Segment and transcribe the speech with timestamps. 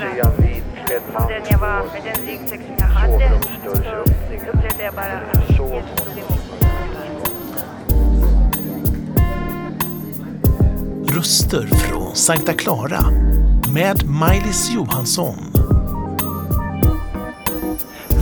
[0.00, 3.40] mer om den jag var, med den ryggsäck som jag hade.
[3.64, 6.68] Så upplevde jag bara att Jesus tog emot mig.
[11.16, 13.04] Röster från Sankta Clara
[13.74, 15.36] med Maj-Lis Johansson.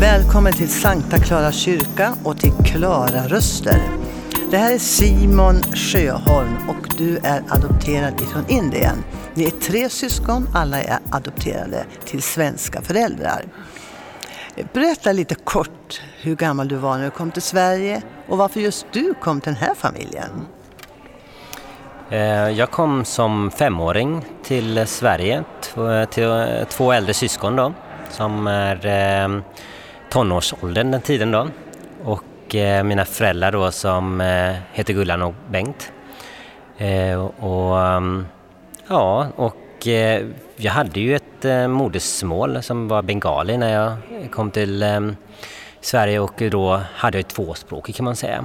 [0.00, 3.82] Välkommen till Sankta Clara kyrka och till Klara Röster.
[4.50, 9.04] Det här är Simon Sjöholm och du är adopterad ifrån Indien.
[9.34, 13.44] Ni är tre syskon, alla är adopterade till svenska föräldrar.
[14.72, 18.86] Berätta lite kort hur gammal du var när du kom till Sverige och varför just
[18.92, 20.30] du kom till den här familjen.
[22.10, 25.44] Eh, jag kom som femåring till Sverige,
[26.10, 27.72] till två äldre syskon då,
[28.10, 29.40] som är eh,
[30.10, 31.48] tonårsåldern den tiden då.
[32.04, 32.22] Och
[32.54, 35.92] eh, mina föräldrar då som eh, heter Gullan och Bengt.
[36.78, 38.26] Eh, och ehm,
[38.88, 43.96] ja, och eh, jag hade ju ett eh, modersmål som var bengali när jag
[44.30, 45.16] kom till ehm,
[45.80, 48.44] Sverige och då hade jag tvåspråkig kan man säga.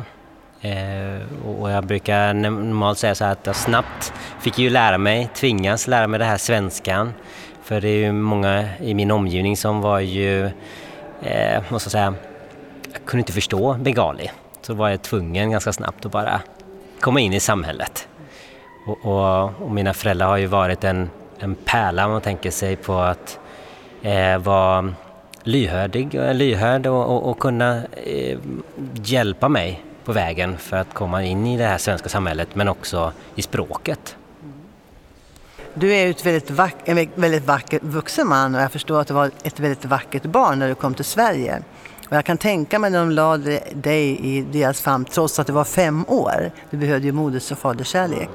[1.45, 5.88] Och jag brukar normalt säga så här att jag snabbt fick ju lära mig, tvingas
[5.88, 7.14] lära mig det här svenskan.
[7.64, 10.45] För det är ju många i min omgivning som var ju,
[11.22, 12.14] eh, måste jag säga,
[12.94, 14.31] jag kunde inte förstå bengali.
[14.61, 16.42] Så var jag tvungen ganska snabbt att bara
[17.00, 18.08] komma in i samhället.
[18.88, 22.75] Och, och, och mina föräldrar har ju varit en, en pärla om man tänker sig
[22.75, 23.39] på att
[24.02, 24.94] eh, vara
[25.44, 28.39] lyhördig, eh, lyhörd och, och, och kunna eh,
[29.03, 33.11] hjälpa mig på vägen för att komma in i det här svenska samhället men också
[33.36, 34.17] i språket.
[35.73, 39.08] Du är ju ett väldigt, vack, en väldigt vacker vuxen man och jag förstår att
[39.08, 41.64] du var ett väldigt vackert barn när du kom till Sverige.
[42.09, 45.53] Och jag kan tänka mig när de lade dig i deras famn trots att du
[45.53, 46.52] var fem år.
[46.69, 48.30] Du behövde ju moders och faderskärlek.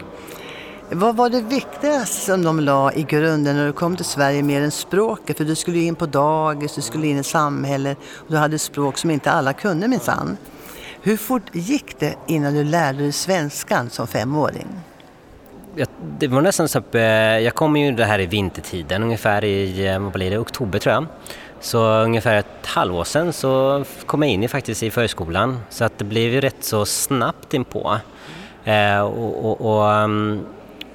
[0.91, 4.63] Vad var det viktigaste som de la i grunden när du kom till Sverige mer
[4.63, 5.37] än språket?
[5.37, 8.99] För du skulle in på dagis, du skulle in i samhället och du hade språk
[8.99, 10.37] som inte alla kunde minsann.
[11.03, 14.67] Hur fort gick det innan du lärde dig svenskan som femåring?
[16.21, 17.03] Jag, det var nästan så att eh,
[17.39, 20.95] jag kom ju det här i vintertiden ungefär i, eh, vad blir det, oktober tror
[20.95, 21.07] jag.
[21.61, 25.99] Så ungefär ett halvår sedan så kom jag in i, faktiskt i förskolan så att
[25.99, 27.99] det blev ju rätt så snabbt inpå.
[28.65, 30.47] Eh, och, och, och, mm,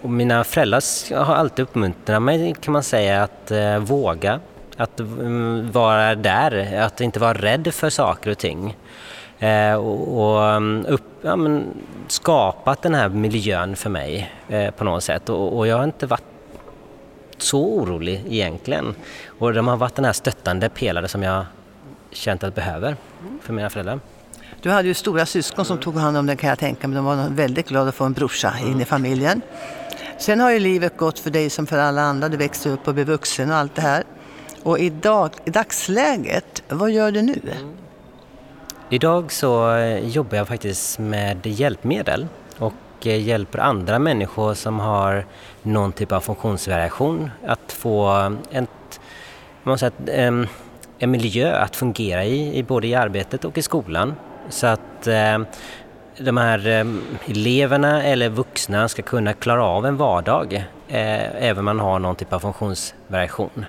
[0.02, 4.40] och mina föräldrar har alltid uppmuntrat mig kan man säga att eh, våga,
[4.78, 8.78] att um, vara där, att inte vara rädd för saker och ting.
[9.42, 11.68] Eh, och och um, upp, ja, men,
[12.08, 16.06] skapat den här miljön för mig eh, på något sätt och, och jag har inte
[16.06, 16.24] varit
[17.38, 18.96] så orolig egentligen.
[19.40, 21.46] Och de har varit den här stöttande pelare som jag
[22.12, 22.96] känt att jag behöver
[23.42, 24.00] för mina föräldrar.
[24.62, 26.96] Du hade ju stora syskon som tog hand om den kan jag tänka mig.
[26.96, 29.42] De var väldigt glada att få en brorsa in i familjen.
[30.18, 32.30] Sen har ju livet gått för dig som för alla andra.
[32.30, 34.04] Du växte upp och blev vuxen och allt det här.
[34.64, 37.42] Och idag, i dagsläget, vad gör du nu?
[38.94, 42.74] Idag så eh, jobbar jag faktiskt med hjälpmedel och
[43.08, 45.26] eh, hjälper andra människor som har
[45.62, 48.10] någon typ av funktionsvariation att få
[48.52, 49.00] ett,
[49.64, 50.48] man säga, en,
[51.00, 54.16] en miljö att fungera i, både i arbetet och i skolan.
[54.50, 55.40] Så att eh,
[56.18, 56.86] de här
[57.26, 62.34] eleverna eller vuxna ska kunna klara av en vardag även om man har någon typ
[62.34, 63.66] av funktionsvariation.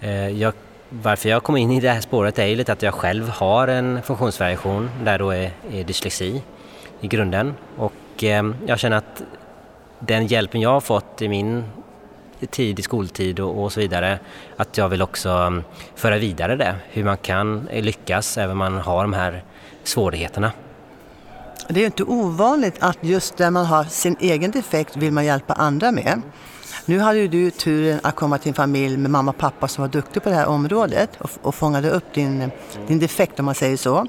[0.00, 0.54] Eh, jag
[0.90, 3.68] varför jag kom in i det här spåret är ju lite att jag själv har
[3.68, 6.42] en funktionsvariation där då är, är dyslexi
[7.00, 9.22] i grunden och eh, jag känner att
[9.98, 11.64] den hjälpen jag har fått i min
[12.50, 14.18] tid i skoltid och, och så vidare
[14.56, 15.64] att jag vill också mm,
[15.94, 19.44] föra vidare det, hur man kan lyckas även om man har de här
[19.84, 20.52] svårigheterna.
[21.68, 25.24] Det är ju inte ovanligt att just där man har sin egen defekt vill man
[25.24, 26.22] hjälpa andra med.
[26.86, 29.82] Nu hade ju du turen att komma till en familj med mamma och pappa som
[29.82, 32.50] var duktiga på det här området och, och fångade upp din,
[32.86, 34.06] din defekt om man säger så.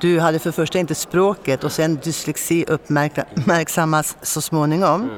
[0.00, 5.10] Du hade för första inte språket och sen dyslexi uppmärksammas så småningom.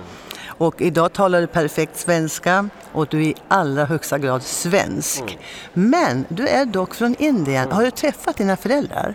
[0.46, 5.38] Och idag talar du perfekt svenska och du är i allra högsta grad svensk.
[5.72, 7.72] Men du är dock från Indien.
[7.72, 9.14] Har du träffat dina föräldrar?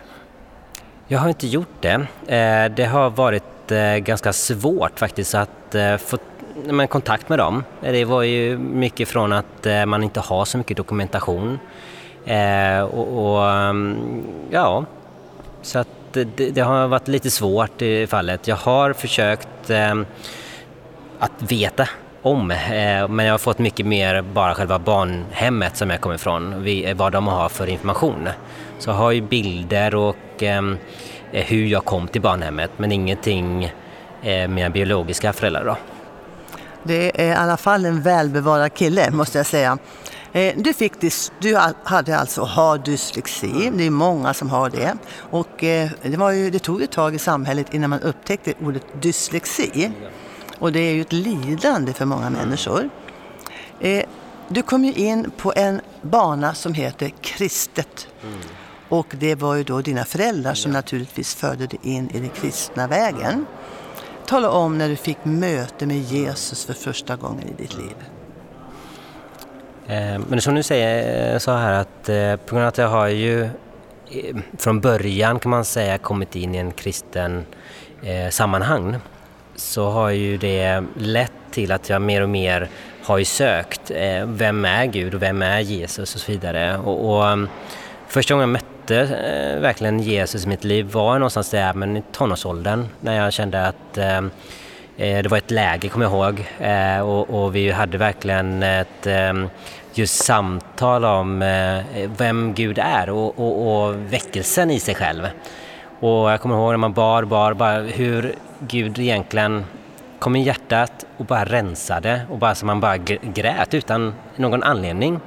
[1.08, 2.08] Jag har inte gjort det.
[2.28, 6.18] Eh, Det har varit eh, ganska svårt faktiskt att eh, få
[6.66, 7.64] men, kontakt med dem.
[7.82, 11.60] Eh, det var ju mycket från att eh, man inte har så mycket dokumentation.
[12.26, 13.98] Eh, och, och ehm,
[14.50, 14.86] ja,
[15.62, 18.48] så att det, det, har varit lite svårt i fallet.
[18.48, 19.96] Jag har försökt eh,
[21.20, 21.90] att veta
[22.22, 26.64] om, eh, men jag har fått mycket mer bara själva barnhemmet som jag kommer ifrån,
[26.64, 28.30] vi, eh, vad de har för information.
[28.80, 30.78] Så jag har ju bilder och ehm,
[31.32, 33.72] eh, hur jag kom till barnhemmet, men ingenting eh,
[34.22, 35.78] med mina biologiska föräldrar då.
[36.84, 39.78] Det är i alla fall en välbevarad kille måste jag säga.
[40.34, 40.94] Eh, du, fick
[41.40, 44.94] du hade alltså har dyslexi, det är många som har det.
[45.18, 48.86] Och eh, det, var ju, det tog ett tag i samhället innan man upptäckte ordet
[49.02, 49.92] dyslexi.
[50.60, 52.90] Och det är ju ett lidande för många människor.
[53.80, 54.06] Eh,
[54.48, 58.08] du kom ju in på en bana som heter kristet.
[58.90, 62.88] Och det var ju då dina föräldrar som naturligtvis förde dig in i den kristna
[62.88, 63.46] vägen.
[64.32, 67.96] Tala om när du fick möte med Jesus för första gången i ditt liv.
[69.88, 72.88] Eh, men som du säger eh, så här att eh, på grund av att jag
[72.88, 73.50] har ju
[74.58, 77.46] från början kan man säga kommit in i en kristen
[78.30, 78.96] sammanhang
[79.56, 82.70] så har ju det lett till att jag mer och mer
[83.04, 83.92] har ju sökt
[84.26, 86.78] vem är Gud och vem är Jesus och så vidare.
[86.78, 87.50] Och, och mm,
[88.12, 92.04] första gången jag mötte eh, verkligen Jesus i mitt liv var någonstans där men i
[92.12, 94.18] tonårsåldern när jag kände att eh,
[94.98, 96.46] eh, det var ett läge, kommer jag ihåg,
[97.08, 99.08] och, och vi hade verkligen ett
[99.94, 105.28] just samtal om eh, vem Gud är och, och, och, väckelsen i sig själv.
[106.00, 109.66] Och jag kommer ihåg när man bar, bar, bara hur Gud egentligen
[110.20, 115.20] kom i hjärtat och bara rensade och bara så man bara grät utan någon anledning.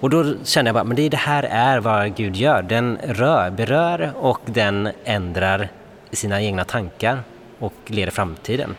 [0.00, 2.62] Och då kände jag bara, men det, det här är vad Gud gör.
[2.62, 5.68] Den rör, berör och den ändrar
[6.12, 7.22] sina egna tankar
[7.58, 8.74] och leder framtiden.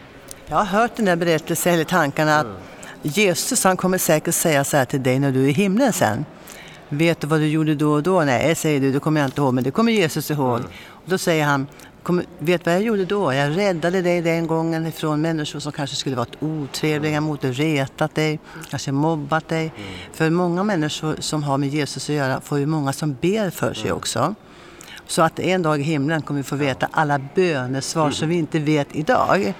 [0.47, 2.57] Jag har hört den där berättelsen, eller tankarna, att mm
[3.03, 6.25] Jesus han kommer säkert säga så här till dig när du är i himlen sen.
[6.89, 8.21] Vet du vad du gjorde då och då?
[8.21, 10.59] Nej, säger du, det kommer jag inte ihåg, men det kommer Jesus ihåg.
[10.59, 10.71] Mm.
[10.89, 11.67] Och då säger han,
[12.39, 13.33] vet vad jag gjorde då?
[13.33, 18.15] Jag räddade dig den gången ifrån människor som kanske skulle varit otrevliga mot dig, retat
[18.15, 18.39] dig,
[18.69, 19.61] kanske mobbat dig.
[19.61, 19.89] Mm.
[20.13, 23.73] För många människor som har med Jesus att göra får ju många som ber för
[23.73, 23.97] sig mm.
[23.97, 24.35] också.
[25.07, 28.59] Så att en dag i himlen kommer vi få veta alla bönesvar som vi inte
[28.59, 29.53] vet idag.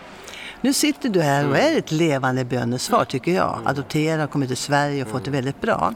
[0.62, 3.60] Nu sitter du här och är ett levande bönesvar tycker jag.
[3.66, 5.94] Adopterad, kommit till Sverige och fått det väldigt bra.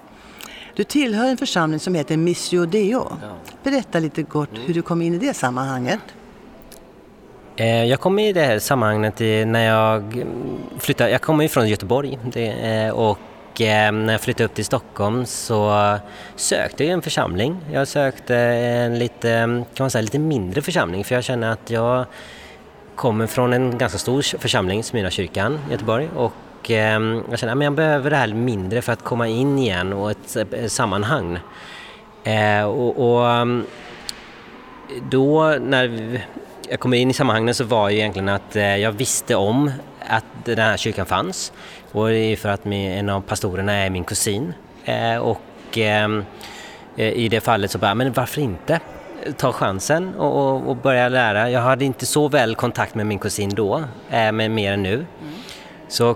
[0.76, 3.18] Du tillhör en församling som heter Missio Deo.
[3.64, 6.00] Berätta lite kort hur du kom in i det sammanhanget.
[7.58, 10.26] Eh, jag kom i det här sammanhanget när jag
[10.80, 15.26] flyttade, jag kommer ju från Göteborg eh, och eh, när jag flyttade upp till Stockholm
[15.26, 15.98] så
[16.36, 17.58] sökte jag en församling.
[17.72, 19.30] Jag sökte en lite,
[19.74, 22.06] kan man säga, lite mindre församling för jag känner att jag
[22.96, 26.34] kommer från en ganska stor församling, Smyrnakyrkan i Göteborg och
[26.68, 30.72] jag känner att jag behöver det här mindre för att komma in igen och ett,
[30.72, 31.40] sammanhang.
[32.66, 33.48] Och, och,
[35.12, 36.22] då när
[36.70, 39.72] jag kom in i sammanhanget så var ju egentligen att eh, jag visste om
[40.08, 41.54] att den här kyrkan fanns
[41.92, 44.54] och det är för att en av pastorerna är min kusin
[44.86, 46.10] eh, och eh,
[46.96, 48.80] i det fallet så bara, men varför inte?
[49.38, 51.50] ta chansen och, och, och, börja lära.
[51.50, 54.94] Jag hade inte så väl kontakt med min kusin då, men mer än nu.
[54.94, 55.06] Mm.
[55.88, 56.16] Så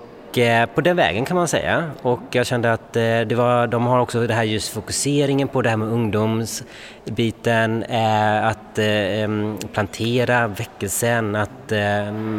[0.74, 1.90] på den vägen kan man säga.
[2.02, 5.62] Och jag kände att eh, det var, de har också det här just fokuseringen på
[5.62, 8.78] det här med ungdomsbiten, eh, att
[9.72, 11.72] plantera väckelsen, att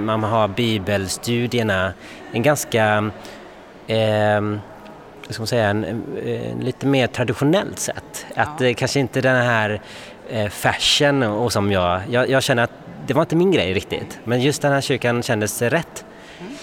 [0.05, 1.93] man har bibelstudierna.
[2.31, 3.11] En ganska
[5.33, 8.25] ska man säga, en, en, lite mer traditionellt sätt.
[8.35, 8.73] Att ja.
[8.77, 9.81] kanske inte den här
[10.29, 12.71] eh, fashion och som jag, jag, jag, känner att
[13.07, 14.19] det var inte min grej riktigt.
[14.23, 16.05] Men just den här kyrkan kändes rätt.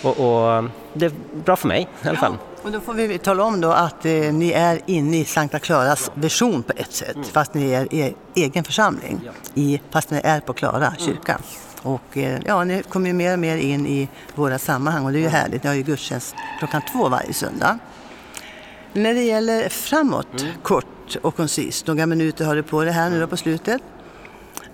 [0.02, 1.12] Och, och, det är
[1.44, 2.36] bra för mig i alla fall.
[2.40, 5.58] Ja, och då får vi tala om då att eh, ni är inne i Sankta
[5.58, 7.14] Claras version på ett sätt.
[7.14, 7.28] Mm.
[7.32, 9.20] Fast ni är er egen församling.
[9.24, 9.32] Ja.
[9.54, 10.98] I, fast ni är på Klara mm.
[10.98, 11.32] kyrka.
[11.32, 11.42] Mm.
[11.82, 15.18] Och eh, ja, ni kommer ju mer och mer in i våra sammanhang och det
[15.18, 15.62] är ju härligt.
[15.62, 17.78] Ni har ju gudstjänst klockan två varje söndag.
[18.92, 20.52] När det gäller framåt, mm.
[20.62, 21.86] kort och koncist.
[21.86, 23.82] Några minuter har du på det här nu då på slutet.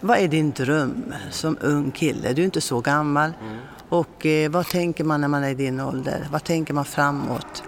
[0.04, 2.32] Vad är din dröm som ung kille?
[2.32, 3.32] Du är inte så gammal.
[3.40, 3.58] Mm.
[3.88, 6.26] Och eh, vad tänker man när man är i din ålder?
[6.32, 7.62] Vad tänker man framåt?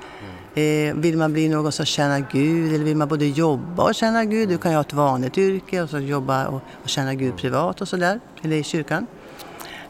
[0.55, 0.91] Mm.
[0.91, 4.25] Eh, vill man bli någon som tjänar Gud eller vill man både jobba och tjäna
[4.25, 4.49] Gud?
[4.49, 7.37] Du kan ju ha ett vanligt yrke och så jobba och, och tjäna Gud mm.
[7.37, 9.07] privat och sådär, eller i kyrkan.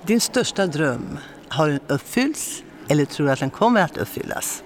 [0.03, 4.63] Din största dröm, har den uppfyllts eller tror du att den kommer att uppfyllas?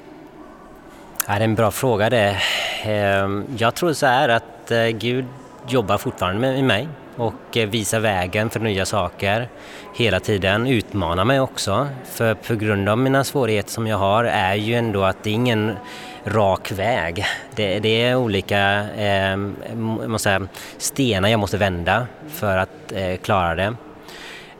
[1.26, 2.36] det är en bra fråga det.
[2.82, 5.24] Ehm, jag tror så här att eh, Gud
[5.68, 6.88] jobbar fortfarande med mig
[7.20, 9.48] och eh, visa vägen för nya saker
[9.94, 11.88] hela tiden, Utmana mig också.
[12.04, 15.34] För på grund av mina svårigheter som jag har är ju ändå att det är
[15.34, 15.76] ingen
[16.24, 17.24] rak väg.
[17.54, 19.36] Det, det är olika eh,
[19.76, 20.46] måste säga,
[20.78, 23.74] stenar jag måste vända för att eh, klara det.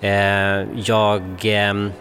[0.00, 1.92] Eh, jag ehm,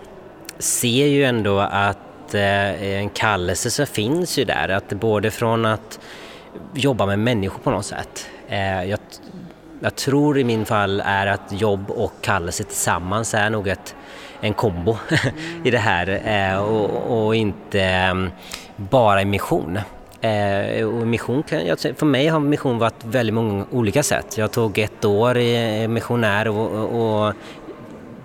[0.59, 4.69] ser ju ändå att eh, en kallelse så finns ju där.
[4.69, 5.99] Att både från att
[6.73, 8.29] jobba med människor på något sätt.
[8.49, 8.99] Eh, jag,
[9.79, 13.95] jag, tror i min fall är att jobb och kallelse tillsammans är nog ett,
[14.41, 14.97] en kombo
[15.63, 18.15] i det här eh, och, och, inte eh,
[18.75, 19.79] bara i mission.
[20.21, 24.37] Eh, och mission kan för mig har mission varit väldigt många olika sätt.
[24.37, 27.33] Jag tog ett år i missionär och, och, och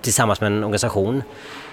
[0.00, 1.22] tillsammans med en organisation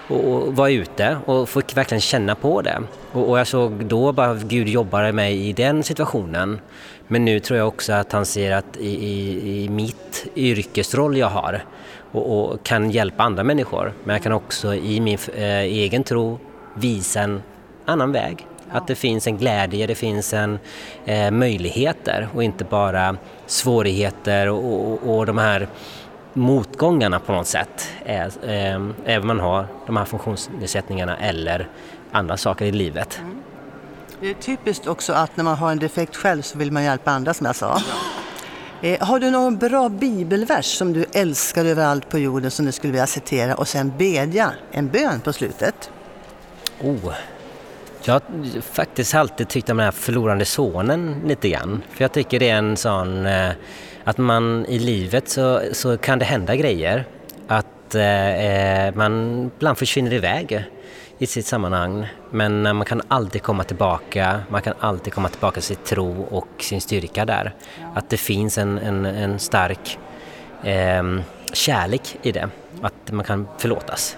[0.08, 2.82] och, och var ute och fick verkligen känna på det.
[3.12, 6.60] Och, och jag såg då bara att Gud jobbade med i den situationen.
[7.08, 11.28] Men nu tror jag också att han ser att i, i, i mitt yrkesroll jag
[11.28, 11.64] har
[12.12, 13.92] och, och, kan hjälpa andra människor.
[14.04, 16.38] Men jag kan också i min eh, egen tro
[16.74, 17.42] visa en
[17.84, 18.46] annan väg.
[18.70, 20.58] Att det finns en glädje, det finns en
[21.04, 23.16] eh, möjligheter och inte bara
[23.46, 25.68] svårigheter och, och, och de här
[26.32, 28.26] motgångarna på något sätt, eh,
[29.04, 31.68] även om man har de här funktionsnedsättningarna eller
[32.12, 33.18] andra saker i livet.
[33.20, 33.42] Mm.
[34.20, 37.10] Det är typiskt också att när man har en defekt själv så vill man hjälpa
[37.10, 37.80] andra som jag sa.
[38.82, 42.92] Eh, har du någon bra bibelvers som du älskar överallt på jorden som du skulle
[42.92, 45.90] vilja citera och sen bedja en bön på slutet?
[46.80, 47.12] Oh.
[48.04, 51.82] Jag har faktiskt alltid tyckt om den här förlorande sonen lite grann.
[51.90, 53.50] För jag tycker det är en sån eh,
[54.04, 57.04] att man i livet så, så kan det hända grejer.
[57.46, 60.64] Att eh, man ibland försvinner iväg
[61.18, 62.06] i sitt sammanhang.
[62.30, 66.48] Men man kan alltid komma tillbaka, man kan alltid komma tillbaka till sin tro och
[66.58, 67.54] sin styrka där.
[67.94, 69.98] Att det finns en, en, en stark
[70.64, 71.02] eh,
[71.52, 72.48] kärlek i det,
[72.82, 74.16] att man kan förlåtas.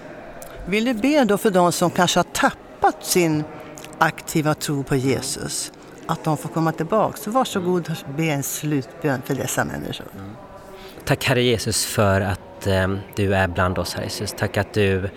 [0.65, 3.43] Vill du be då för de som kanske har tappat sin
[3.97, 5.71] aktiva tro på Jesus?
[6.07, 7.17] Att de får komma tillbaka.
[7.17, 10.05] Så varsågod och be en slutbön för dessa människor.
[10.15, 10.31] Mm.
[11.05, 14.33] Tack Herre Jesus för att eh, du är bland oss Herre Jesus.
[14.37, 15.09] Tack att du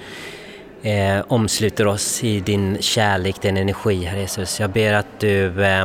[0.82, 4.60] eh, omsluter oss i din kärlek, din energi Herre Jesus.
[4.60, 5.84] Jag ber att du eh,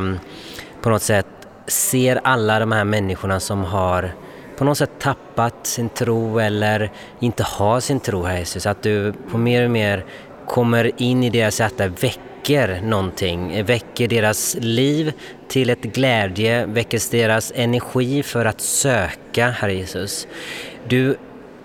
[0.82, 1.26] på något sätt
[1.66, 4.14] ser alla de här människorna som har
[4.56, 8.66] på något sätt tappat sin tro eller inte har sin tro Herre Jesus.
[8.66, 10.04] Att du på mer och mer
[10.46, 15.12] kommer in i deras hjärta, väcker väcker någonting, väcker deras liv
[15.48, 20.26] till ett glädje, väcker deras energi för att söka Herre Jesus.
[20.88, 21.16] Du,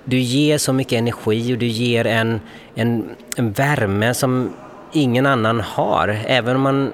[0.06, 2.42] du ger så mycket energi och du ger en,
[2.76, 4.54] en, en värme som
[4.94, 6.20] ingen annan har.
[6.26, 6.94] Även om man